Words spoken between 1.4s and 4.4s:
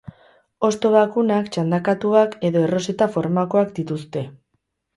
txandakatuak edo erroseta-formakoak dituzte.